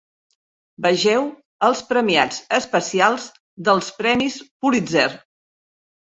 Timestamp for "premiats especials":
1.89-3.27